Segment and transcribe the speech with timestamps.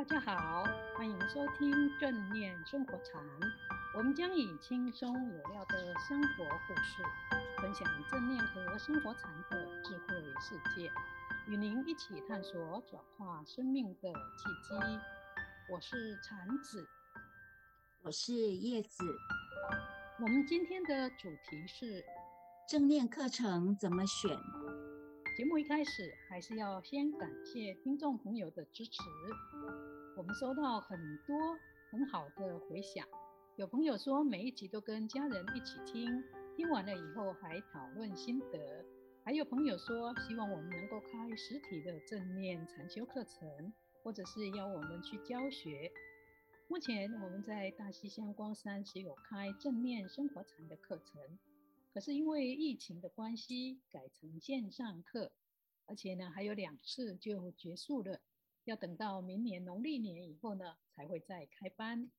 [0.00, 0.64] 大家好，
[0.96, 3.22] 欢迎收听正念生活禅。
[3.94, 7.02] 我们将以轻松有料的生活故事，
[7.60, 10.90] 分享正念和生活禅的智慧世界，
[11.48, 14.74] 与您一起探索转化生命的契机。
[15.70, 16.88] 我是禅子，
[18.00, 19.04] 我是叶子。
[20.18, 22.02] 我们今天的主题是
[22.66, 24.34] 正念课程怎么选？
[25.36, 29.02] 节目一开始，还是要先感谢听众朋友的支持。
[30.20, 31.58] 我们收到很多
[31.90, 33.08] 很好的回响，
[33.56, 36.22] 有朋友说每一集都跟家人一起听，
[36.54, 38.84] 听完了以后还讨论心得。
[39.24, 43.72] 还有朋友说希望我们能够开实体的正念禅修课程，
[44.04, 45.90] 或者是邀我们去教学。
[46.68, 51.38] 目前我们在大溪乡光山是有开正念生活禅的课程，
[51.94, 55.32] 可是因为疫情的关系改成线上课，
[55.86, 58.20] 而且呢还有两次就结束了。
[58.64, 62.10] 要等到明年农历年以后呢，才会再开班。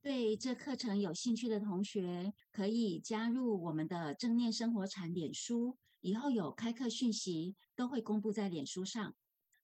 [0.00, 9.14] 对这课程有兴趣的同学，可以加入我们的正念生活禅脸书，以后有开课讯息都会公布在脸书上。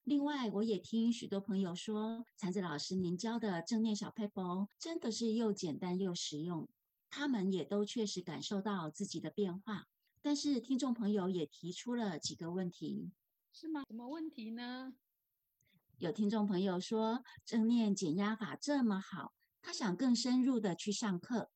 [0.03, 6.67] 另外，我也听许多朋友说，禅子老师您教的正念小 paper 真的是又简单又实用，
[7.09, 9.87] 他们也都确实感受到自己的变化。
[10.21, 13.09] 但是听众朋友也提出了几个问题，
[13.53, 13.83] 是吗？
[13.87, 14.93] 什么问题呢？
[15.99, 21.49] 有听众朋友说，正念减压法这么好，他想更深入的去上课。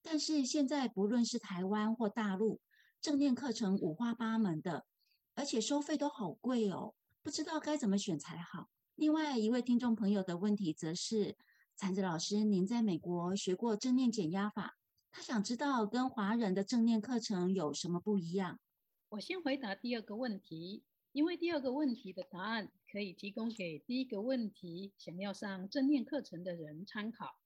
[0.00, 2.60] 但是现在不论是台湾或大陆，
[3.00, 4.86] 正念课程五花八门的，
[5.34, 8.68] 而且收费都好贵哦，不知道该怎么选才好。
[8.94, 11.36] 另外一位听众朋友的问题则是，
[11.76, 14.76] 禅子老师，您在美国学过正念减压法，
[15.10, 18.60] 他想知道跟华人的正念课程有什么不一样。
[19.08, 20.84] 我先回答第二个问题。
[21.12, 27.38] 因为第二个问题的答案可以提供给第一个问题想要上正念课程的人参考。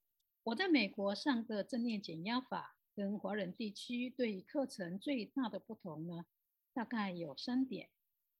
[0.43, 6.25] 我在美国上的正念减压法跟华人地区对课程最大的不同呢，
[6.73, 7.91] 大概有三点。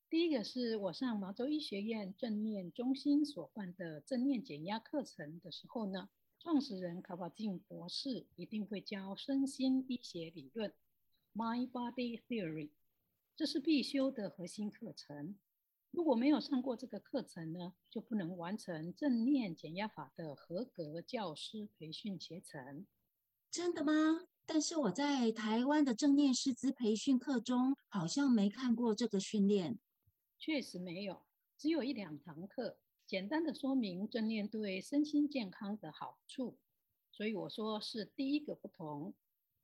[0.09, 6.09] 第一个是我上麻州医学院正念中心所办的正念减压课程的时候呢，
[6.39, 10.73] 创始人卡巴金博士一定会教身心医学理论
[11.35, 12.71] （Mind Body Theory）。
[13.35, 15.37] 这是必修的核心课程。
[15.95, 22.85] 如果没有上过这个课程呢，就不能完成正念减压法的合格教师培训学程。
[23.49, 24.27] 真的吗？
[24.45, 29.79] 但是我在台湾的正念师资培训课中，好像没看过这个训练。
[30.37, 31.23] 确实没有，
[31.57, 36.59] 只有一两堂课，简单的说明正念对身心健康的好处。
[37.13, 39.15] 所以我说是第一个不同。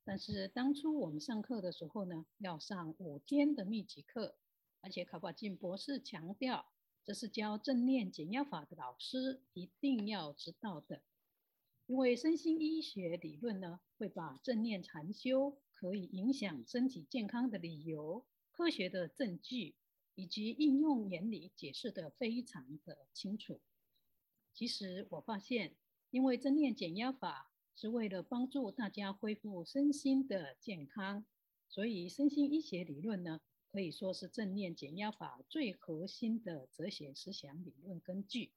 [0.04, 4.36] 但是当初我们上课的时候呢，要上五天的密集课，
[4.80, 6.72] 而且卡巴金博士强调，
[7.04, 11.02] 这是教正念减压法的老师一定要知道的。
[11.86, 19.74] 因为身心医学理论呢，会把正念禅修可以影响身体健康的理由、科学的证据
[20.14, 23.60] 以及应用原理解释得非常的清楚。
[24.52, 25.76] 其实我发现，
[26.10, 27.48] 因为正念减压法。
[27.76, 31.24] 是为了帮助大家恢复身心的健康，
[31.66, 33.40] 所以身心医学理论呢，
[33.72, 38.53] 可以说是正念减压法最核心的哲学思想理论根据。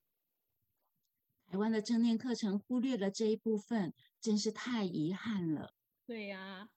[1.46, 5.76] 台湾的正念课程忽略了这一部分，真是太遗憾了。
[6.06, 6.70] 对呀、啊，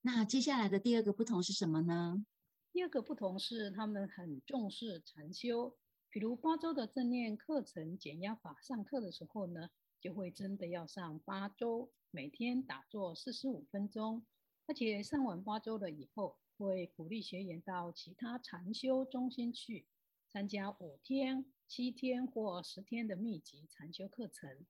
[0.00, 2.24] 那接下来的第二个不同是什么呢？
[2.72, 5.76] 第二个不同是他们很重视禅修，
[6.08, 9.68] 比如八周的正念课程减压法上课的时候呢，
[10.00, 14.24] 就会真的要上八周，每天打坐四十五分钟，
[14.66, 19.86] 而且上完八周了以后，会鼓励学员到其他禅修中心去
[20.30, 24.64] 参加五天、七天或十天的密集禅修课程。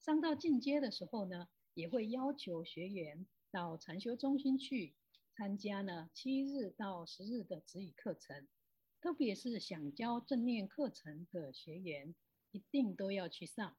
[0.00, 4.94] 上到进阶的时候呢，也会要求学员到禅修中心去
[5.34, 8.46] 参加呢七日到十日的指引课程，
[9.00, 12.14] 特别是想教正念课程的学员，
[12.52, 13.76] 一定都要去上。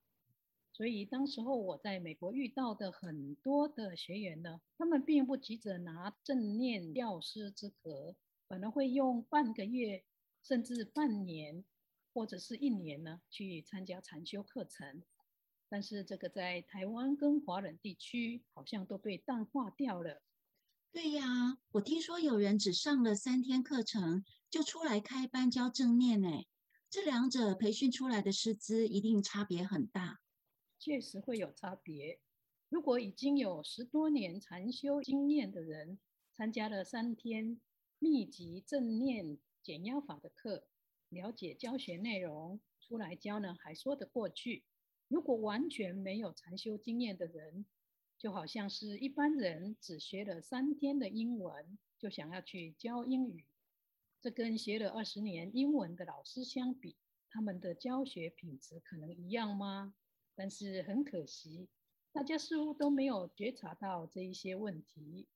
[0.76, 8.14] 所以，当时候我在美国遇到的很多的学员呢，他们并不急着拿正念教师资格，
[8.50, 10.04] 反而会用半个月，
[10.44, 11.64] 甚至半年，
[12.14, 15.02] 或者是一年呢，去参加禅修课程。
[15.70, 20.22] 但是，这个在台湾跟华人地区好像都被淡化掉了。
[20.92, 26.28] 对呀，我听说有人只上了三天课程就出来开班教正念，呢，
[26.90, 30.20] 这两者培训出来的师资一定差别很大。
[30.78, 32.20] 确实会有差别。
[32.70, 36.00] 如果已经有十多年禅修经验的人，
[36.34, 37.62] 参加了三天
[38.00, 40.68] 密集正念减压法的课，
[41.10, 44.64] 了解教学内容，出来教呢还说得过去。
[45.08, 47.66] 如果完全没有禅修经验的人，
[48.18, 53.46] 就好像是一般人只学了三天的英文，就想要去教英语，
[54.20, 56.98] 这跟学了二十年英文的老师相比，
[57.30, 59.94] 他们的教学品质可能一样吗？
[60.36, 61.70] 但是很可惜，
[62.12, 65.28] 大家似乎都没有觉察到这一些问题。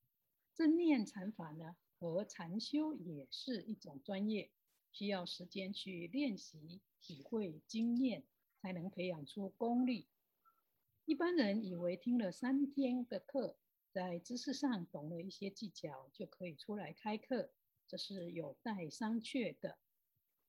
[0.53, 4.51] 正念禅法呢，和禅修也是一种专业，
[4.91, 8.25] 需要时间去练习、体会、经验，
[8.61, 10.07] 才能培养出功力。
[11.05, 13.57] 一般人以为听了三天的课，
[13.91, 17.51] 在知识上懂了一些技巧，就可以出来开课，
[17.87, 19.79] 这是有待商榷的。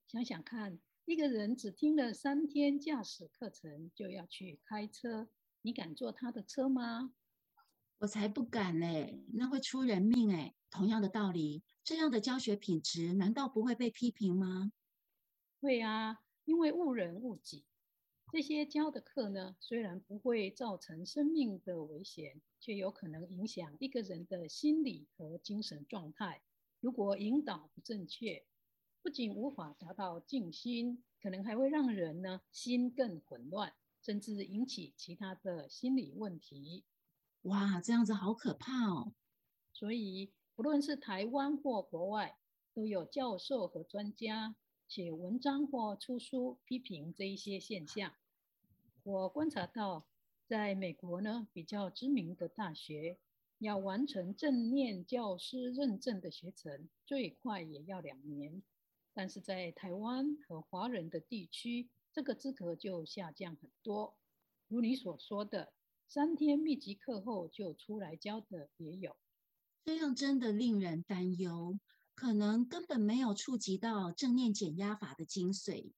[0.07, 5.29] 想想看，一个人只听了三天驾驶课程，就要去开车，
[5.61, 7.13] 你敢坐他的车吗？
[7.99, 10.55] 我才不敢嘞，那会出人命哎！
[10.71, 14.71] 同样的道理，这样的教学品质难道不会被批评吗？
[15.61, 17.65] 会啊，因为误人误己。
[18.33, 26.41] 这些教的课呢，虽然不会造成生命的危险，却有可能影响一个人的心理和精神状态。
[26.79, 28.45] 如果引导不正确，
[29.03, 36.85] 不仅无法达到静心，可能还会让人呢心更混乱，甚至引起其他的心理问题。
[37.43, 39.15] 哇，这样子好可怕哦！
[39.73, 42.37] 所以，不论是台湾或国外，
[42.75, 44.55] 都有教授和专家
[44.87, 48.13] 写文章或出书批评这一些现象。
[49.03, 50.07] 我观察到，
[50.47, 53.19] 在美国呢，比较知名的大学，
[53.59, 58.63] 要完成正念教师认证的学程，最快也要两年。
[59.13, 64.17] 但是在台湾和华人的地区，这个资格就下降很多。
[64.69, 65.73] 如你所说的。
[66.13, 69.17] 三天密集课后就出来教的也有，
[69.85, 71.79] 这样真的令人担忧，
[72.17, 75.93] 可能根本没有触及到正念减压法的精髓。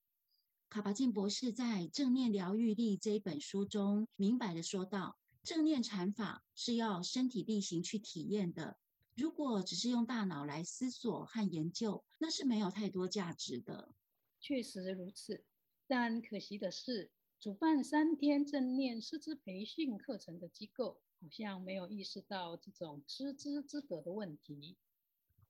[0.68, 8.76] 卡巴金博士在《正念疗愈力》这一本书中明白的说道：“正念禅法是要身体力行去体验的，
[9.14, 13.94] 如果只是用大脑来思索和研究，那是没有太多价值的。”
[14.40, 15.44] 确实如此，
[15.86, 17.10] 但可惜的是。
[17.40, 24.76] 主办三天正念师资培训课程的机构，好像没有意识到这种师资资格的问题。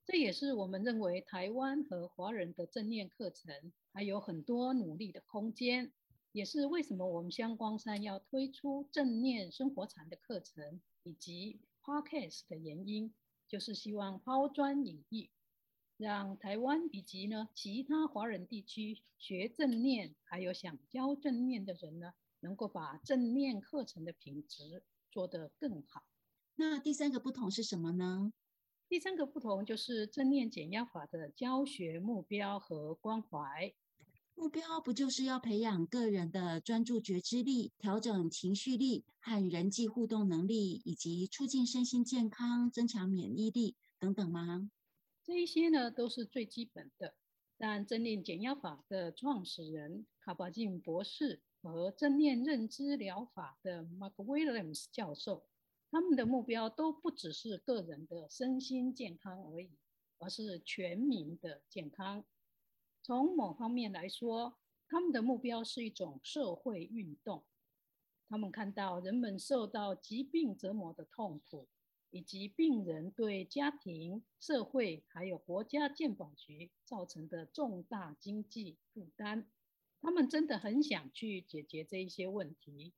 [0.06, 5.93] 这也是我们认为台湾和华人的正念课程还有很多努力的空间，
[6.32, 13.12] 也是为什么我们香光山要推出正念生活禅的课程以及 Podcast 的原因，
[13.53, 15.29] 就是希望抛砖引玉。
[15.99, 26.03] 让台湾以及呢其他华人地区学正念，还有想教正念的人呢，能够把正念课程的品质做得更好。
[26.55, 28.33] 那第三个不同是什么呢？
[28.89, 33.75] 第三个不同就是正念减压法的教学目标和关怀。
[34.34, 44.70] 目标不就是要培养个人的专注觉知力、调整情绪力和人际互动能力，以及促进身心健康、增强免疫力等等吗？
[45.23, 47.14] 这一些呢都是最基本的，
[47.56, 55.46] 但正念减压法的创始人卡巴金博士和正念认知疗法的 Mark Williams 教授，
[55.93, 59.70] 他们的目标都不只是个人的身心健康而已，
[60.19, 62.24] 而是全民的健康。
[63.03, 67.44] 从某方面来说，他们的目标是一种社会运动。
[68.29, 71.69] 他们看到人们受到疾病折磨的痛苦。
[72.15, 79.47] 以及病人对家庭、社会还有国家健保局造成的重大经济负担，
[80.03, 82.93] 他们真的很想去解决这一些问题。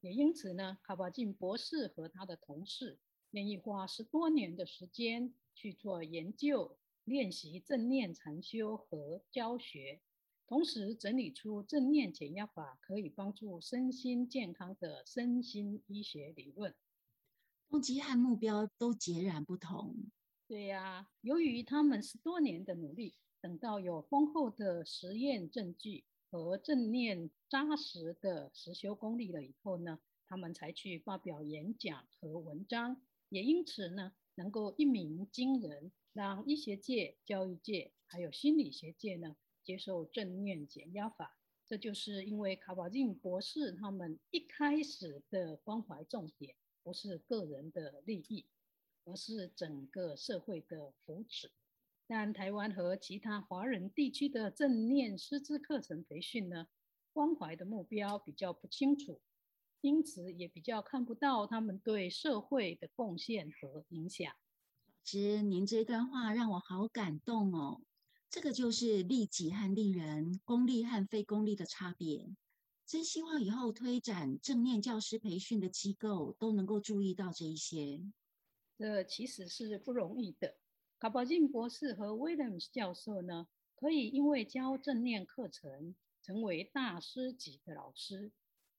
[0.00, 2.98] 也因此呢，卡巴金博士和他的同事
[3.32, 10.00] 愿意花十多年的时间去做研究、练习正念禅修和教学，
[10.48, 16.74] 同时整理出正念减压法可以帮助身心健康的身心医学理论。
[17.68, 19.94] 动机和目标都截然不同。
[20.48, 41.36] 对呀，由于他们十多年的努力，等到有丰厚的实验证据和正念扎实的实修功力了以后呢，他们才去发表演讲和文章，也因此呢，能够一鸣惊人，让医学界、教育界还有心理学界呢接受正念减压法。
[41.66, 46.54] 这就是因为卡巴金博士他们一开始的关怀重点。
[46.82, 48.46] 不是个人的利益，
[49.02, 51.50] 而是整个社会的福祉。
[52.06, 56.68] 但台湾和其他华人地区的正念师资课程培训呢，
[57.12, 59.20] 关怀的目标比较不清楚，
[59.80, 64.32] 因此也比较看不到他们对社会的贡献和影响。
[65.04, 67.82] 其实您这段话让我好感动哦。
[68.28, 72.28] 这个就是利己和利人、功利和非功利的差别。
[72.84, 78.00] 真希望以后推展正念教师培训的机构都能够注意到这一些。
[78.78, 80.56] 这其实是不容易的。
[80.98, 88.32] 卡宝金博士和威廉姆斯教授呢，可以因为教正念课程成为大师级的老师，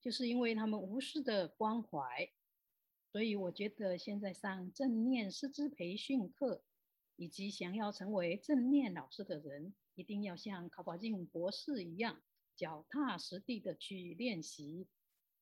[0.07, 2.31] 就是因为他们无私的关怀。
[3.11, 6.63] 所以我觉得现在上正念师资培训课，
[7.17, 12.21] 以及想要成为正念老师的人，一定要像卡巴金博士一样。
[12.55, 14.87] 脚踏实地的去练习，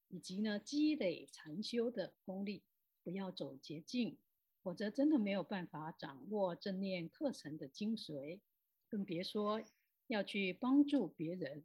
[0.07, 2.63] 以及呢积累禅修的功力，
[3.03, 4.17] 不要走捷径，
[4.63, 8.39] 否则真的没有办法掌握正念课程的精髓，
[8.89, 9.61] 更别说
[10.07, 11.63] 要去帮助别人。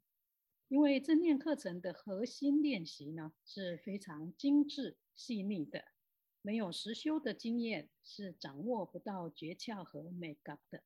[0.70, 5.84] 因为正念课程的核心练习呢是非常精致细腻的，
[6.42, 10.84] 没有实修的经验是掌握不到诀窍和美感的。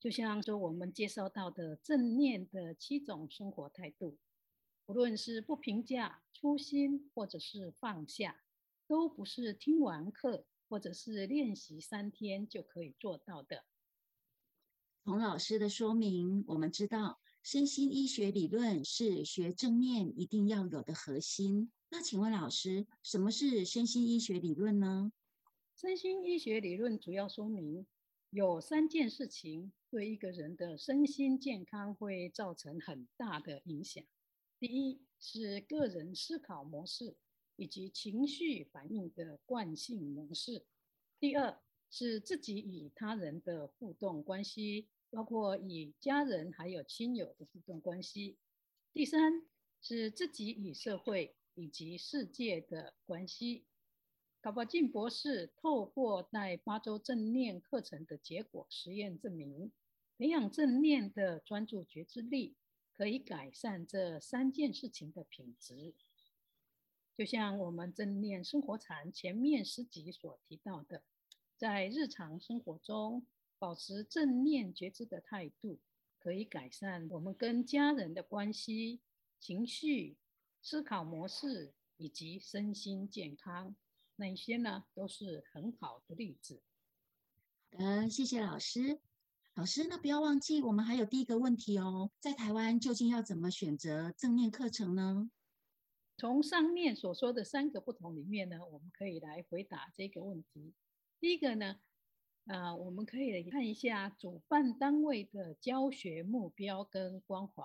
[0.00, 4.18] 就像说我们介绍到的正念的七种生活态度，
[4.86, 8.42] 无论是不评价、初心，或者是放下，
[8.88, 13.64] 都不是听完课或者是练习三天就可以做到的。
[15.04, 21.70] 从老师的说明，我们知道身心医学理论是学正念一定要有的核心。
[21.90, 25.12] 那请问老师，什么是身心医学理论呢？
[25.76, 27.86] 身心医学理论主要说明
[28.30, 29.70] 有三件事情。
[29.90, 34.02] 对一个人的身心健康会造成很大的影响。
[34.58, 37.14] 第一是个人思考模式
[37.56, 40.64] 以及情绪反应的惯性模式；
[41.20, 41.60] 第二
[41.90, 48.36] 是自己与他人的互动关系，包括与家人还有亲友的互动关系；
[48.92, 49.46] 第三
[49.80, 53.64] 是自己与社会以及世界的关系。
[54.42, 59.70] 卡巴金博士透过带八周正念课程的结果实验证明。
[60.16, 62.56] 培养正念的专注觉知力，
[62.92, 65.94] 可以改善这三件事情的品质。
[67.16, 71.02] 就像我们正念生活禅前面十集所提到的，
[71.56, 73.26] 在日常生活中
[73.64, 75.78] 保持正念觉知的态度，
[76.18, 79.00] 可以改善我们跟家人的关系、
[79.40, 80.18] 情绪、
[80.60, 83.74] 思考模式以及身心健康。
[84.16, 86.60] 那一些呢，都是很好的例子。
[87.72, 89.00] 好的，谢谢老师。
[89.54, 95.30] 老师，那不要忘记，我们还有第一个问题哦，在台湾究竟要怎么选择正念课程呢？
[96.18, 100.74] 从上面所说的三个不同里面呢，我们可以来回答这个问题。
[101.18, 101.80] 第一个呢，
[102.46, 107.64] 呃，我们可以看一下主办单位的教学目标跟关怀，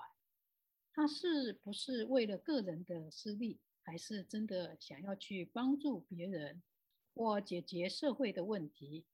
[0.94, 6.64] 他是不是为了个人的私利，还是真的想要去帮助别人
[7.14, 9.06] 或解决社会的问题？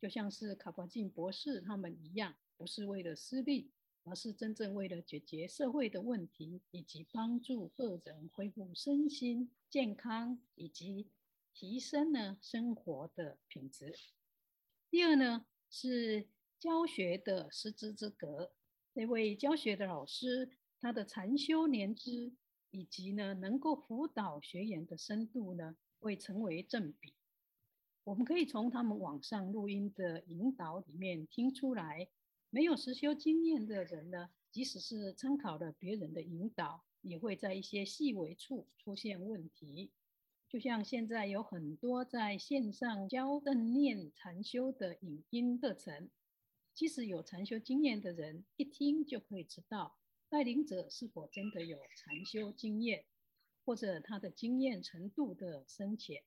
[0.00, 3.72] 就像是卡巴金博士他们一样，不是为了私利，
[4.04, 11.10] 而是真正为了解决社会的问题，以及帮助个人恢复身心健康，以及
[11.52, 13.96] 提升呢生活的品质。
[14.92, 16.28] 第二呢是
[16.60, 18.52] 教学的师资资格，
[18.92, 20.50] 那位教学的老师
[20.82, 22.34] 他的禅修年资，
[22.70, 27.14] 以及呢能够辅导学员的深度呢，会成为正比。
[28.04, 32.06] 我们可以从他们网上录音的引导里面听出来，
[32.50, 39.90] 没有实修经验的人呢，即使是参考了别人的引导，也会在一些细微处出现问题。
[40.52, 46.10] 就像现在有很多在线上教正念禅修的影音课程，
[46.74, 49.96] 即使有禅修经验的人一听就可以知道，
[50.28, 53.06] 带领者是否真的有禅修经验，
[53.64, 56.22] 或者他的经验程度的深浅。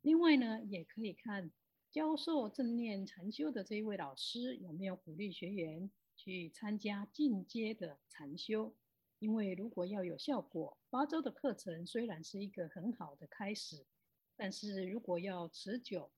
[0.00, 1.50] 另外呢，也可以看
[1.90, 8.76] 教授正念禅修的这一位老师有没有鼓励学员去参加进阶的禅修。
[9.20, 13.86] 因为如果要有效果，八周的课程虽然是一个很好的开始，
[14.34, 16.10] 但是如果要持久，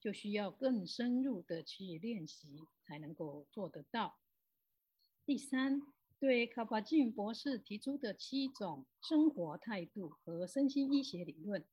[0.00, 4.18] 就需要更深入的去练习才能够做得到。
[5.24, 5.80] 第三，
[6.18, 11.64] 对卡巴金博士提出的七种生活态度和身心医学理论。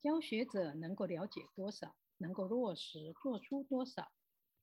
[0.00, 4.10] 教学者能够了解多少，能够落实做出多少？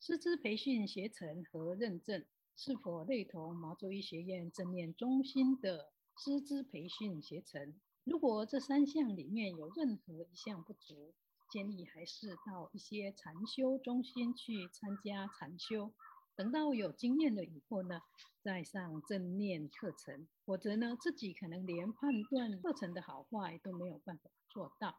[0.01, 2.25] 师资培训学程和认证
[2.57, 7.73] 是否类同毛州医学院正念中心的师资培训学程？
[8.05, 11.13] 如果这三项里面有任何一项不足，
[11.51, 15.91] 建议还是到一些禅修中心去参加禅修。
[16.37, 17.99] 等到有经验了以后呢，
[18.41, 24.97] 再上正念课程，否则呢，自己可能连判断课程的好坏都没有办法做到。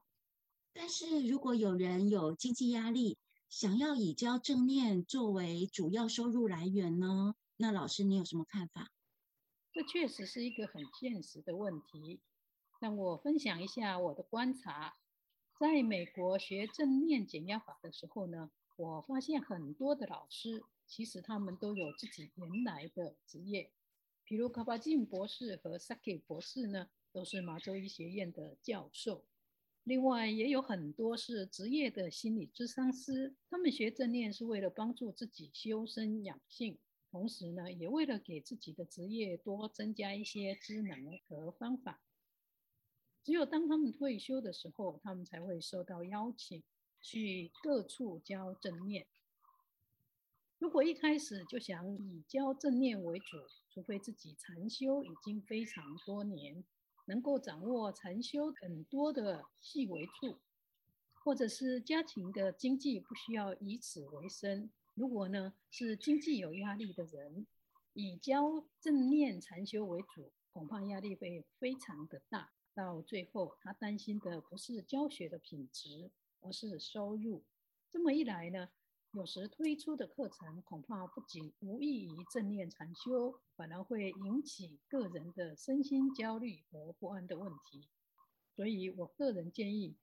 [0.75, 3.17] 但是如果有人有经济压力，
[3.49, 7.35] 想要以教正念作为主要收入来源呢？
[7.59, 8.93] 那老师你有什么看法？
[9.73, 12.21] 这确实是一个很现实的问题。
[12.79, 14.97] 让我分享一下我的观察。
[15.59, 23.73] 在美国学正念减压法的时候呢，我发现很多的老师其实他们都有自己原来的职业，
[24.25, 29.25] 比如卡巴金博士和萨克博士呢，都是麻州医学院的教授。
[29.83, 36.79] 另外也有很多是职业的心理咨商师，他们学正念是为了帮助自己修身养性，
[37.11, 42.01] 同时呢，也为了给自己的职业多增加一些知能和方法。
[43.23, 46.63] 只有当他们退休的时候，他们才会受到邀请
[47.01, 49.07] 去各处教正念。
[50.59, 53.37] 如果一开始就想以教正念为主，
[53.69, 56.65] 除非自己禅修已经非常多年，
[57.07, 60.39] 能够掌握禅修很多的细微处，
[61.25, 64.71] 或者是家庭的经济不需要以此为生。
[64.97, 67.47] 如果呢是经济有压力的人，
[67.93, 72.51] 以教正念禅修为主，恐怕压力会非常的大。
[72.75, 76.11] 到最后，他担心的不是教学的品质，
[76.41, 77.45] 而是收入。
[77.91, 78.71] 这么一来呢，
[79.13, 87.87] 有时推出的课程恐怕不仅无益于正念禅修，反而会引起个人的身心焦虑和不安的问题。
[88.55, 89.95] 所以我个人建议，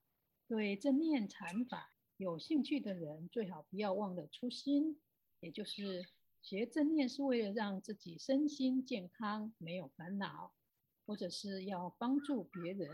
[0.47, 5.00] 对正念禅法有兴趣的人，最好不要忘了初心，
[5.39, 6.05] 也就是
[6.41, 10.53] 学正念是为了让自己身心健康，没有烦恼。
[11.05, 12.89] 或者是要帮助别人，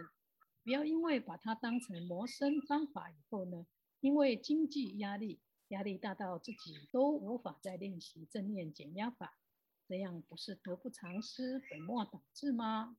[0.64, 3.68] 不要因为把它当成谋生方法以后呢，
[4.00, 9.38] 因为经济压力，压力大到自己都无法再练习正念减压法，
[9.88, 12.98] 这样不是得不偿失、本末倒置吗？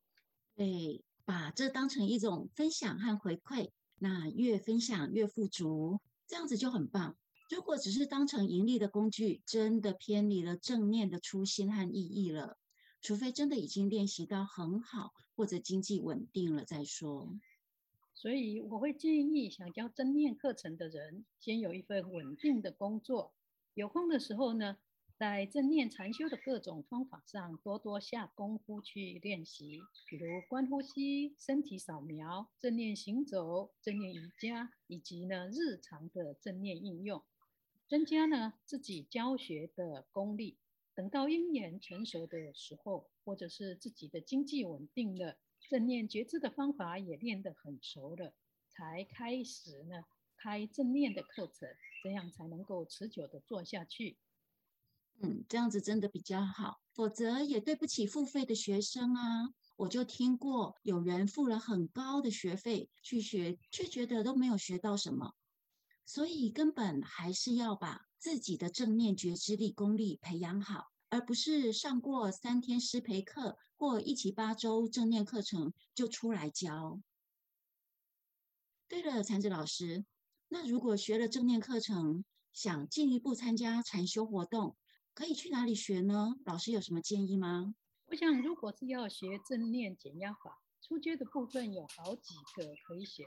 [0.55, 5.99] 对，把这当成一种分享和回馈，那越分享越富足，
[6.31, 7.17] 这样子就很棒。
[7.51, 12.57] 如果只是当成盈利的工具，真的偏离了正念的初心和意义了。
[13.03, 17.37] 除非真的已经练习到很好，或者经济稳定了再说。
[18.15, 23.33] 所以我会建议想教正念课程的人，先有一份稳定的工作。
[23.75, 24.77] 有空的时候呢，
[25.21, 29.79] 在正念禅修的各种方法上多多下功夫去练习，
[30.09, 37.23] 比如观呼吸、身体扫描、正念行走、正念瑜伽，以及呢日常的正念应用，
[37.87, 40.57] 增加呢自己教学的功力。
[40.95, 45.37] 等到因缘成熟的时候，或者是自己的经济稳定了，
[45.69, 48.33] 正念觉知的方法也练得很熟了，
[48.71, 50.03] 才开始呢
[50.39, 51.69] 开正念的课程，
[52.03, 54.17] 这样才能够持久的做下去。
[55.23, 59.51] 嗯，这样子真的比较好，否则也对不起付费的学生啊。
[59.77, 65.35] 我就听过有人付了很高的学费去学，却觉得都没有学到什么。
[66.07, 77.01] 所以根本还是要把自己的正念觉知力功力培养好，而不是上过三天师培课或一期八周正念课程就出来教。
[78.89, 80.05] 对了，禅子老师，
[80.49, 84.77] 那如果学了正念课程，想进一步参加禅修活动，
[85.15, 86.37] 可以去哪里学呢？
[86.47, 87.75] 老师有什么建议吗？
[88.07, 93.27] 我想，如果是要学正念减压法，初阶的部分有好几个可以选。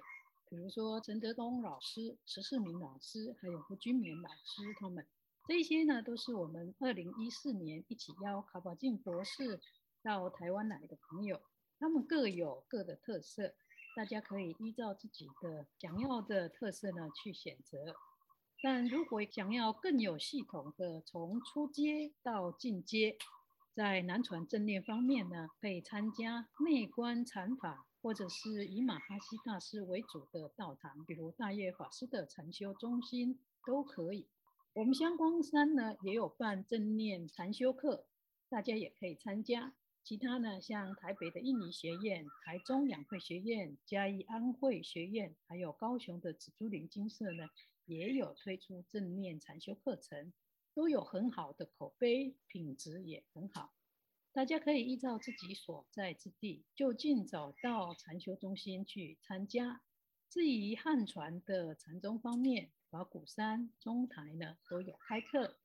[0.50, 5.06] 比如说陈德东老师、石世明老师，还有胡君勉老师，他们
[5.48, 9.60] 这些呢，都是我们二零一四年一起邀卡巴金博士
[10.02, 11.42] 到台湾来的朋友，
[11.80, 13.54] 他们各有各的特色，
[13.96, 17.96] 大家可以依照自己的想要的特色呢去选择。
[18.64, 23.18] 但如果想要更有系统的从初阶到进阶，
[23.74, 27.86] 在南传正念方面呢，可以参加内观禅法。
[28.02, 34.28] 或者是以马哈希大师为主的道场，比如大叶法师的禅修中心都可以。
[34.74, 38.06] 我们香光山呢也有办正念禅修课，
[38.50, 39.74] 大家也可以参加。
[40.04, 47.48] 其他呢，像台北的印尼学院、台中养慧学院、嘉义安慧学院，还有高雄的紫竹林精舍呢，
[47.86, 50.32] 也有推出正念禅修课程，
[50.74, 53.74] 都有很好的口碑，品质也很好。
[54.32, 59.82] 大家可以依照自己所在之地，就近找到禅修中心去参加。
[60.30, 65.60] 至于汉传的禅宗方面，法鼓山、中台呢都有开课。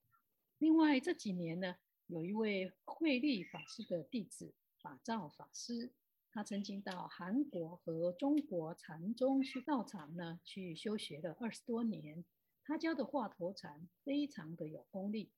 [0.59, 1.77] 另外这几年呢，
[2.07, 4.53] 有一位慧律法师的弟子
[4.83, 5.93] 法照法师，
[6.31, 12.25] 他曾经到韩国和中国禅宗去道场呢去修学了二十多年，
[12.63, 15.33] 他教的华佗禅非常的有功力，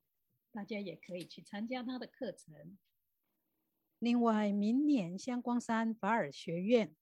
[0.53, 2.76] 大家也可以去参加他的课程。
[3.98, 6.94] 另外，明年香光山法尔学院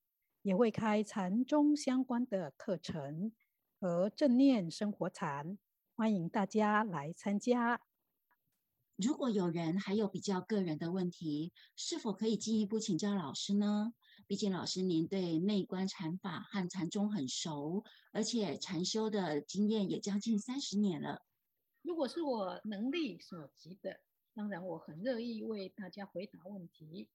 [0.43, 3.33] 也会开禅宗相关的课程
[3.81, 5.59] 和正念生活禅，
[5.95, 7.81] 欢迎大家来参加。
[8.99, 13.95] 如果有人还有比较个人的问题，是否可以进一步请教老师呢？
[14.27, 21.23] 毕竟老师您对内观禅法和禅宗很熟，而且禅修的经验也将近三十年了。
[21.83, 24.01] 如果是我能力所及的，
[24.35, 27.09] 当然我很乐意为大家回答问题。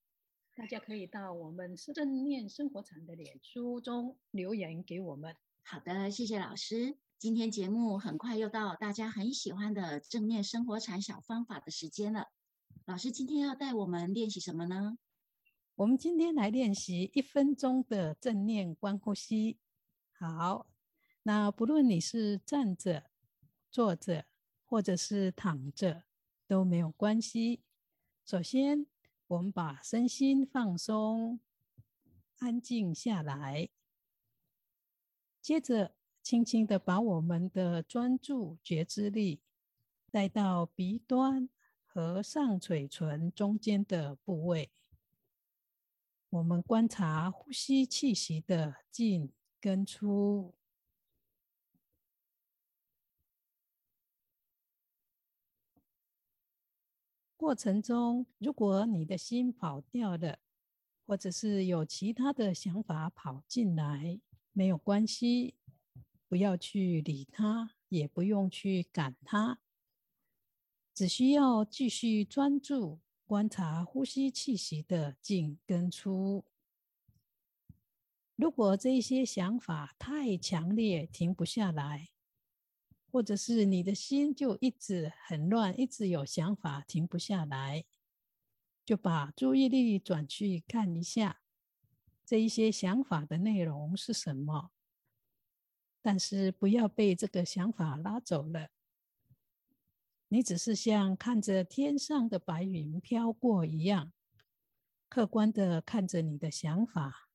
[0.56, 5.36] 大家可以到我们正念生活禅的脸书中留言给我们。
[5.62, 6.96] 好的，谢谢老师。
[7.16, 12.26] 今天节目很快又到大家很喜欢的正念生活禅小方法的时间了。
[12.84, 14.98] 老师今天要带我们练习什么呢？
[15.76, 19.58] 我们今天来练习一分钟的正念观呼吸。
[20.12, 20.66] 好，
[21.22, 23.10] 那不论你是站着、
[23.70, 24.26] 坐着
[24.66, 26.04] 或者是躺着
[26.46, 27.62] 都没有关系。
[28.26, 28.86] 首先，
[29.28, 31.40] 我们把身心放松，
[32.38, 33.70] 安静下来，
[35.40, 35.94] 接着。
[36.24, 39.42] 轻轻的把我们的专注觉知力
[40.10, 41.50] 带到鼻端
[41.84, 44.70] 和上嘴唇中间的部位，
[46.30, 50.54] 我们观察呼吸气息的进跟出。
[57.36, 60.38] 过程中，如果你的心跑掉了，
[61.06, 64.18] 或者是有其他的想法跑进来，
[64.52, 65.54] 没有关系。
[66.28, 69.60] 不要去理他，也不用去赶他，
[70.92, 76.44] 只需要继续专注观察呼吸气息的进跟出。
[78.36, 82.08] 如果这些想法太强烈，停不下来，
[83.12, 87.84] 或者是你的心就一直很乱，一直有想法停不下来，
[88.84, 91.42] 就把注意力转去看一下
[92.26, 94.72] 这一些想法的内容是什么。
[96.04, 98.68] 但是不要被这个想法拉走了。
[100.28, 104.12] 你只是像看着天上的白云飘过一样，
[105.08, 107.30] 客观的看着你的想法。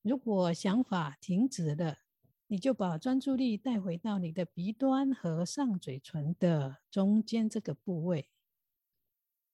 [0.00, 1.98] 如果想法停止了，
[2.46, 8.30] 你就把专注力带回到你的鼻端和上嘴唇的中间这个部位，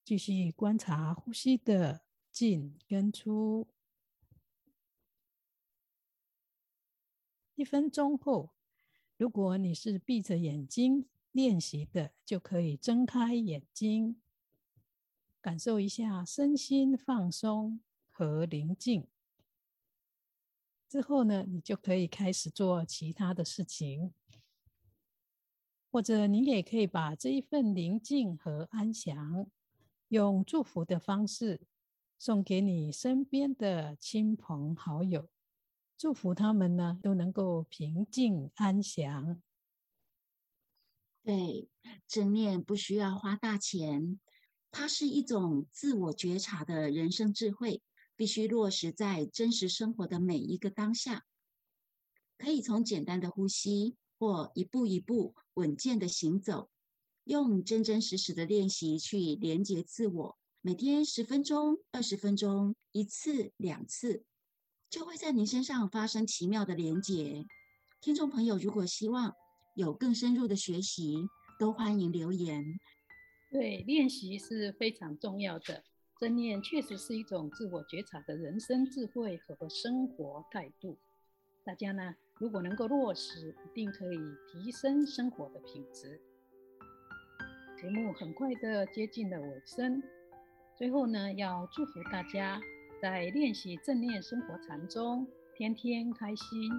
[0.05, 3.67] 继续观察呼吸的进跟出。
[7.61, 8.49] 一分钟后，
[9.17, 14.19] 如果你是闭着眼睛练习的，就可以睁开眼睛，
[15.39, 19.07] 感受一下身心放松和宁静。
[20.89, 24.11] 之后呢，你就可以开始做其他的事情，
[25.91, 29.45] 或者你也可以把这一份宁静和安详，
[30.07, 31.61] 用祝福的方式
[32.17, 35.29] 送给你身边的亲朋好友。
[36.01, 39.39] 祝福他们呢，都能够平静安详。
[41.21, 41.69] 对，
[42.07, 44.19] 正念不需要花大钱，
[44.71, 47.83] 它是一种自我觉察的人生智慧，
[48.15, 51.23] 必须落实在真实生活的每一个当下。
[52.39, 56.71] 可以从简单的呼吸，或一步一步稳健的行走，
[57.25, 60.39] 用真真实实的练习去连接自我。
[60.61, 64.25] 每天十分钟、二十分钟，一次、两次。
[64.91, 67.45] 就会在您身上发生奇妙的连结。
[68.01, 69.33] 听众朋友，如果希望
[69.73, 72.77] 有更深入的学习，都欢迎留言。
[73.49, 75.81] 对，练习是非常重要的。
[76.19, 80.97] 正念确实是一种自我觉察的人生智慧和生活态度。
[81.63, 84.19] 大家呢，如果能够落实，一定可以
[84.51, 86.19] 提升生活的品质。
[87.81, 90.03] 节目很快的接近了尾声，
[90.77, 92.61] 最后呢，要祝福大家。
[93.01, 96.71] 在练习正念生活禅中，天天开心，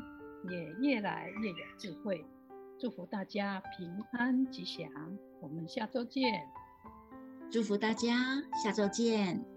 [0.48, 2.24] 也越来越有智慧。
[2.78, 4.88] 祝福大家平安吉祥，
[5.40, 6.22] 我们下周见。
[7.50, 9.51] 祝福大家，下周见。